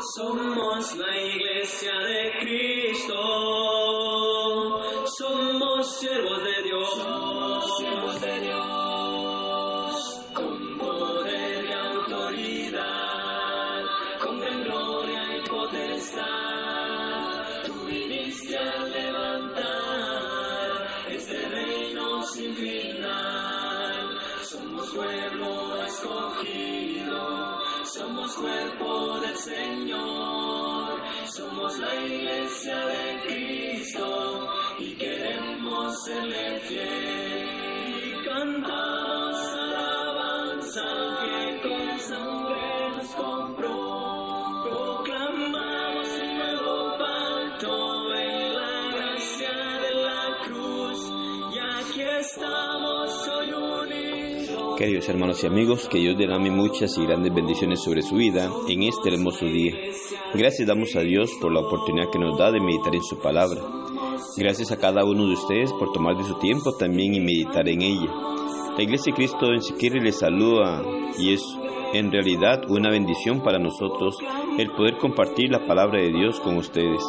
[0.00, 3.14] Somos la iglesia de Cristo.
[5.06, 6.88] Somos siervos de Dios.
[7.78, 8.87] Siervos de Dios.
[54.78, 58.84] Queridos hermanos y amigos, que Dios derrame muchas y grandes bendiciones sobre su vida en
[58.84, 59.74] este hermoso día.
[60.34, 63.60] Gracias damos a Dios por la oportunidad que nos da de meditar en su palabra.
[64.36, 67.82] Gracias a cada uno de ustedes por tomar de su tiempo también y meditar en
[67.82, 68.12] ella.
[68.76, 70.84] La Iglesia de Cristo en Siquiri les saluda
[71.18, 71.42] y es
[71.94, 74.18] en realidad una bendición para nosotros
[74.58, 77.02] el poder compartir la palabra de Dios con ustedes,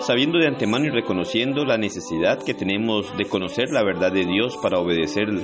[0.00, 4.56] sabiendo de antemano y reconociendo la necesidad que tenemos de conocer la verdad de Dios
[4.62, 5.42] para obedecerla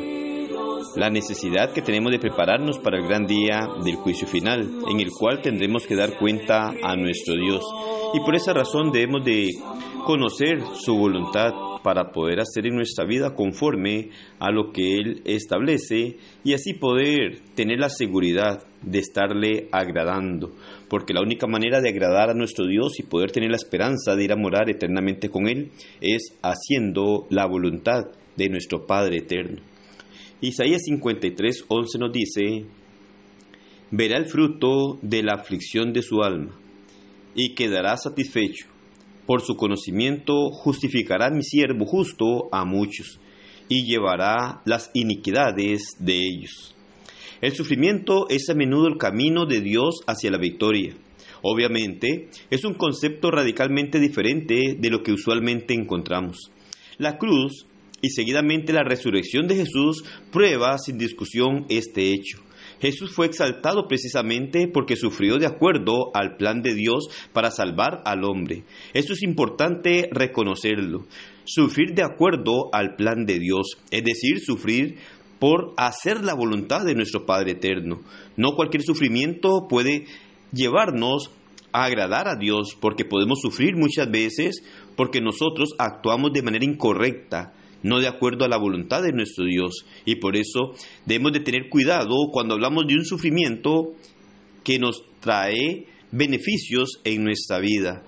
[0.96, 5.10] la necesidad que tenemos de prepararnos para el gran día del juicio final, en el
[5.10, 7.62] cual tendremos que dar cuenta a nuestro Dios.
[8.14, 9.50] Y por esa razón debemos de
[10.06, 16.16] conocer su voluntad para poder hacer en nuestra vida conforme a lo que Él establece
[16.42, 20.52] y así poder tener la seguridad de estarle agradando.
[20.88, 24.24] Porque la única manera de agradar a nuestro Dios y poder tener la esperanza de
[24.24, 28.04] ir a morar eternamente con Él es haciendo la voluntad
[28.36, 29.73] de nuestro Padre eterno.
[30.40, 32.66] Isaías 53, 11 nos dice,
[33.90, 36.58] verá el fruto de la aflicción de su alma
[37.34, 38.66] y quedará satisfecho.
[39.26, 43.20] Por su conocimiento justificará mi siervo justo a muchos
[43.68, 46.74] y llevará las iniquidades de ellos.
[47.40, 50.94] El sufrimiento es a menudo el camino de Dios hacia la victoria.
[51.42, 56.50] Obviamente, es un concepto radicalmente diferente de lo que usualmente encontramos.
[56.98, 57.66] La cruz
[58.04, 62.38] y seguidamente la resurrección de Jesús prueba sin discusión este hecho.
[62.78, 68.24] Jesús fue exaltado precisamente porque sufrió de acuerdo al plan de Dios para salvar al
[68.24, 68.64] hombre.
[68.92, 71.06] Esto es importante reconocerlo.
[71.44, 74.98] Sufrir de acuerdo al plan de Dios, es decir, sufrir
[75.38, 78.02] por hacer la voluntad de nuestro Padre Eterno.
[78.36, 80.04] No cualquier sufrimiento puede
[80.52, 81.30] llevarnos
[81.72, 84.62] a agradar a Dios porque podemos sufrir muchas veces
[84.94, 87.54] porque nosotros actuamos de manera incorrecta
[87.84, 89.86] no de acuerdo a la voluntad de nuestro Dios.
[90.04, 90.72] Y por eso
[91.06, 93.92] debemos de tener cuidado cuando hablamos de un sufrimiento
[94.64, 98.02] que nos trae beneficios en nuestra vida.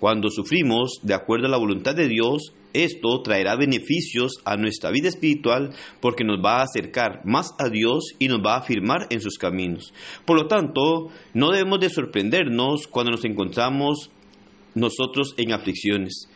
[0.00, 5.08] Cuando sufrimos de acuerdo a la voluntad de Dios, esto traerá beneficios a nuestra vida
[5.08, 9.20] espiritual porque nos va a acercar más a Dios y nos va a afirmar en
[9.20, 9.94] sus caminos.
[10.26, 14.10] Por lo tanto, no debemos de sorprendernos cuando nos encontramos
[14.74, 16.28] nosotros en aflicciones.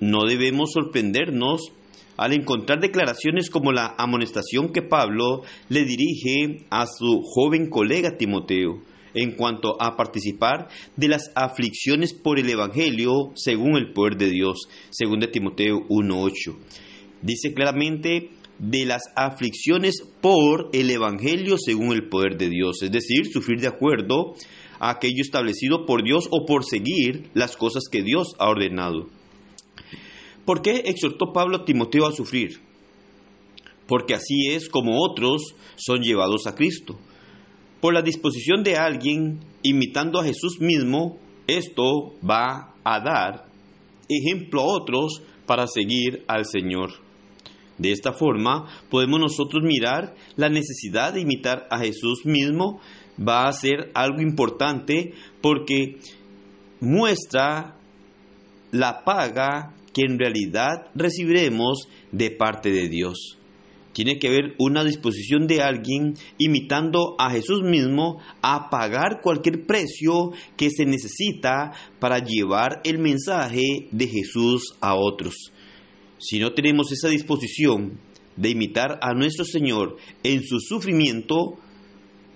[0.00, 1.72] No debemos sorprendernos
[2.16, 8.82] al encontrar declaraciones como la amonestación que Pablo le dirige a su joven colega Timoteo
[9.14, 14.68] en cuanto a participar de las aflicciones por el Evangelio según el poder de Dios,
[14.90, 16.56] según de Timoteo 1.8.
[17.22, 23.26] Dice claramente de las aflicciones por el Evangelio según el poder de Dios, es decir,
[23.26, 24.34] sufrir de acuerdo
[24.78, 29.08] a aquello establecido por Dios o por seguir las cosas que Dios ha ordenado.
[30.46, 32.60] ¿Por qué exhortó Pablo a Timoteo a sufrir?
[33.86, 36.96] Porque así es como otros son llevados a Cristo.
[37.80, 43.46] Por la disposición de alguien imitando a Jesús mismo, esto va a dar
[44.08, 46.92] ejemplo a otros para seguir al Señor.
[47.78, 52.80] De esta forma podemos nosotros mirar la necesidad de imitar a Jesús mismo
[53.20, 55.98] va a ser algo importante porque
[56.80, 57.76] muestra
[58.72, 63.38] la paga que en realidad recibiremos de parte de Dios.
[63.94, 70.32] Tiene que haber una disposición de alguien imitando a Jesús mismo a pagar cualquier precio
[70.58, 75.50] que se necesita para llevar el mensaje de Jesús a otros.
[76.18, 77.98] Si no tenemos esa disposición
[78.36, 81.54] de imitar a nuestro Señor en su sufrimiento,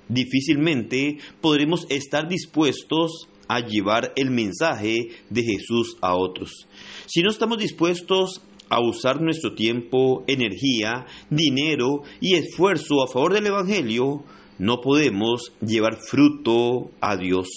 [0.08, 6.68] difícilmente podremos estar dispuestos a llevar el mensaje de Jesús a otros.
[7.06, 13.48] Si no estamos dispuestos a usar nuestro tiempo, energía, dinero y esfuerzo a favor del
[13.48, 14.22] Evangelio,
[14.60, 17.48] no podemos llevar fruto a Dios.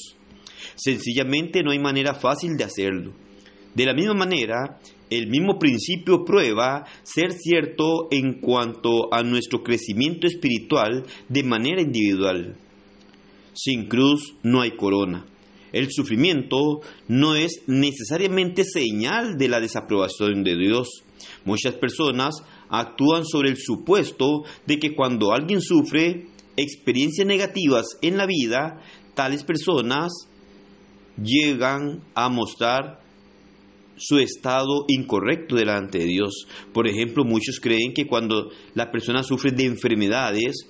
[0.74, 3.14] Sencillamente no hay manera fácil de hacerlo.
[3.76, 4.80] De la misma manera,
[5.12, 12.58] el mismo principio prueba ser cierto en cuanto a nuestro crecimiento espiritual de manera individual.
[13.54, 15.28] Sin cruz no hay corona.
[15.74, 21.04] El sufrimiento no es necesariamente señal de la desaprobación de Dios.
[21.44, 22.36] Muchas personas
[22.70, 28.82] actúan sobre el supuesto de que cuando alguien sufre experiencias negativas en la vida,
[29.16, 30.12] tales personas
[31.22, 33.02] llegan a mostrar
[33.96, 36.48] su estado incorrecto delante de Dios.
[36.72, 40.68] Por ejemplo, muchos creen que cuando la persona sufre de enfermedades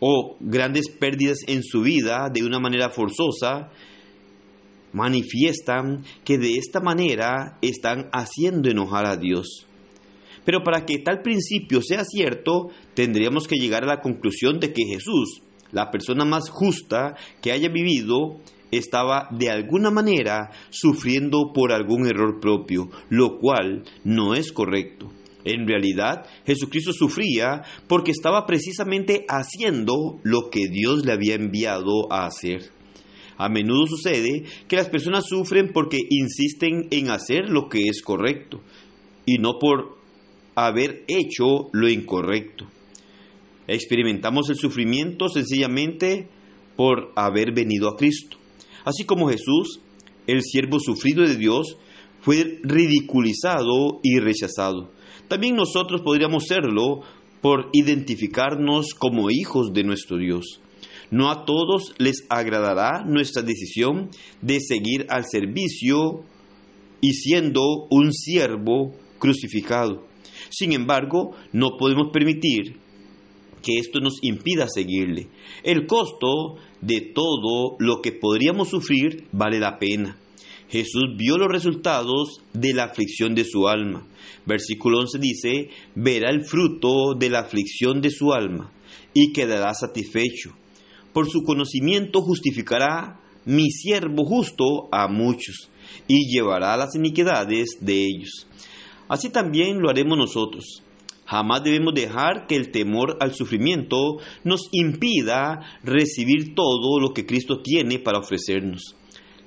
[0.00, 3.70] o grandes pérdidas en su vida de una manera forzosa,
[4.92, 9.66] manifiestan que de esta manera están haciendo enojar a Dios.
[10.44, 14.84] Pero para que tal principio sea cierto, tendríamos que llegar a la conclusión de que
[14.84, 18.40] Jesús, la persona más justa que haya vivido,
[18.70, 25.12] estaba de alguna manera sufriendo por algún error propio, lo cual no es correcto.
[25.44, 32.26] En realidad, Jesucristo sufría porque estaba precisamente haciendo lo que Dios le había enviado a
[32.26, 32.70] hacer.
[33.36, 38.60] A menudo sucede que las personas sufren porque insisten en hacer lo que es correcto
[39.26, 39.96] y no por
[40.54, 42.66] haber hecho lo incorrecto.
[43.68, 46.28] Experimentamos el sufrimiento sencillamente
[46.76, 48.36] por haber venido a Cristo.
[48.84, 49.80] Así como Jesús,
[50.26, 51.76] el siervo sufrido de Dios,
[52.20, 54.90] fue ridiculizado y rechazado.
[55.28, 57.00] También nosotros podríamos serlo
[57.40, 60.60] por identificarnos como hijos de nuestro Dios.
[61.12, 64.08] No a todos les agradará nuestra decisión
[64.40, 66.24] de seguir al servicio
[67.02, 67.60] y siendo
[67.90, 70.06] un siervo crucificado.
[70.48, 72.78] Sin embargo, no podemos permitir
[73.62, 75.28] que esto nos impida seguirle.
[75.62, 80.16] El costo de todo lo que podríamos sufrir vale la pena.
[80.70, 84.08] Jesús vio los resultados de la aflicción de su alma.
[84.46, 88.72] Versículo 11 dice, verá el fruto de la aflicción de su alma
[89.12, 90.56] y quedará satisfecho.
[91.12, 95.70] Por su conocimiento justificará mi siervo justo a muchos
[96.08, 98.46] y llevará las iniquidades de ellos.
[99.08, 100.82] Así también lo haremos nosotros.
[101.26, 107.62] Jamás debemos dejar que el temor al sufrimiento nos impida recibir todo lo que Cristo
[107.62, 108.96] tiene para ofrecernos.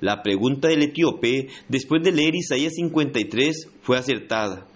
[0.00, 4.66] La pregunta del etíope, después de leer Isaías 53, fue acertada.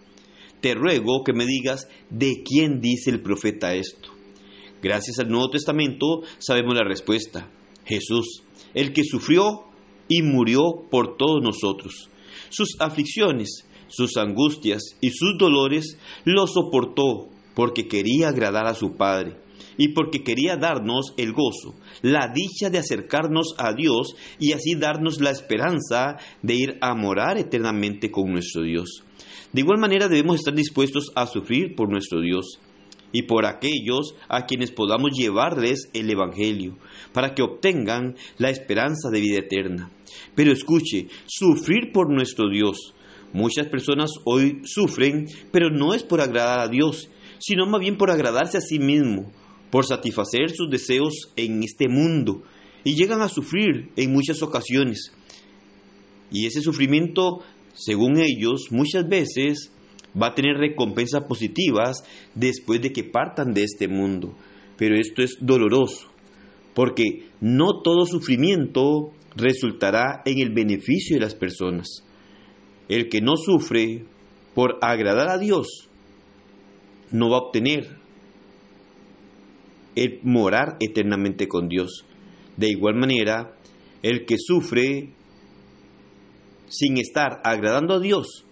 [0.61, 4.20] Te ruego que me digas de quién dice el profeta esto.
[4.83, 7.51] Gracias al Nuevo Testamento sabemos la respuesta.
[7.85, 8.43] Jesús,
[8.75, 9.65] el que sufrió
[10.09, 12.09] y murió por todos nosotros.
[12.49, 19.37] Sus aflicciones, sus angustias y sus dolores los soportó porque quería agradar a su Padre
[19.77, 25.21] y porque quería darnos el gozo, la dicha de acercarnos a Dios y así darnos
[25.21, 29.03] la esperanza de ir a morar eternamente con nuestro Dios.
[29.53, 32.61] De igual manera debemos estar dispuestos a sufrir por nuestro Dios
[33.13, 36.79] y por aquellos a quienes podamos llevarles el Evangelio,
[37.13, 39.91] para que obtengan la esperanza de vida eterna.
[40.35, 42.95] Pero escuche, sufrir por nuestro Dios,
[43.33, 47.09] Muchas personas hoy sufren, pero no es por agradar a Dios,
[47.39, 49.31] sino más bien por agradarse a sí mismo,
[49.71, 52.43] por satisfacer sus deseos en este mundo,
[52.83, 55.13] y llegan a sufrir en muchas ocasiones.
[56.33, 57.39] Y ese sufrimiento,
[57.73, 59.73] según ellos, muchas veces
[60.21, 64.35] va a tener recompensas positivas después de que partan de este mundo.
[64.77, 66.09] Pero esto es doloroso,
[66.75, 72.05] porque no todo sufrimiento resultará en el beneficio de las personas.
[72.89, 74.05] El que no sufre
[74.55, 75.89] por agradar a Dios
[77.13, 77.97] no va a obtener
[79.95, 82.05] el morar eternamente con Dios.
[82.57, 83.57] De igual manera,
[84.03, 85.11] el que sufre
[86.69, 88.47] sin estar agradando a Dios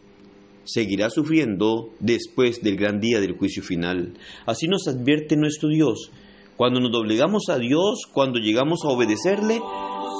[0.69, 4.15] seguirá sufriendo después del gran día del juicio final.
[4.47, 6.13] Así nos advierte nuestro Dios.
[6.57, 9.61] Cuando nos doblegamos a Dios, cuando llegamos a obedecerle,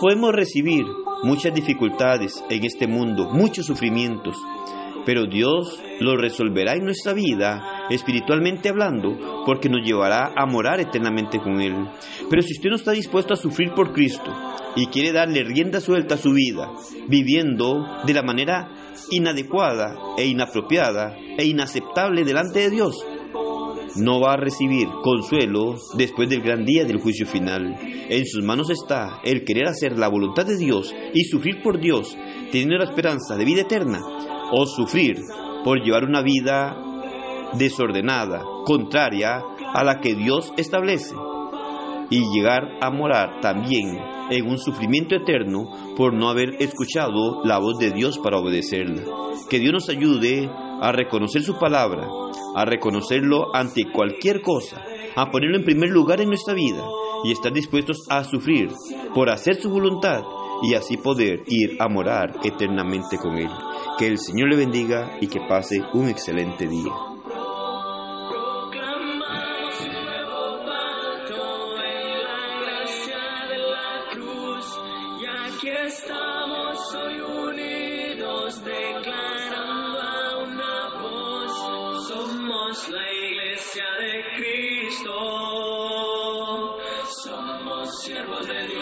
[0.01, 0.85] podemos recibir
[1.23, 4.37] muchas dificultades en este mundo, muchos sufrimientos,
[5.05, 11.39] pero Dios lo resolverá en nuestra vida, espiritualmente hablando, porque nos llevará a morar eternamente
[11.41, 11.75] con Él.
[12.31, 14.33] Pero si usted no está dispuesto a sufrir por Cristo
[14.77, 16.71] y quiere darle rienda suelta a su vida,
[17.09, 18.69] viviendo de la manera
[19.11, 23.05] inadecuada e inapropiada e inaceptable delante de Dios,
[23.97, 27.77] no va a recibir consuelo después del gran día del juicio final.
[27.81, 32.17] En sus manos está el querer hacer la voluntad de Dios y sufrir por Dios,
[32.53, 34.01] teniendo la esperanza de vida eterna,
[34.53, 35.17] o sufrir
[35.65, 36.77] por llevar una vida
[37.55, 39.41] desordenada, contraria
[39.75, 41.15] a la que Dios establece.
[42.11, 43.99] Y llegar a morar también
[44.31, 49.03] en un sufrimiento eterno por no haber escuchado la voz de Dios para obedecerla.
[49.49, 50.49] Que Dios nos ayude
[50.81, 52.09] a reconocer su palabra,
[52.55, 54.83] a reconocerlo ante cualquier cosa,
[55.17, 56.85] a ponerlo en primer lugar en nuestra vida
[57.25, 58.69] y estar dispuestos a sufrir
[59.15, 60.23] por hacer su voluntad
[60.63, 63.51] y así poder ir a morar eternamente con Él.
[63.99, 67.08] Que el Señor le bendiga y que pase un excelente día.
[75.89, 85.15] Estamos hoy unidos, declarando a una voz: somos la iglesia de Cristo,
[87.25, 88.78] somos siervos de Dios.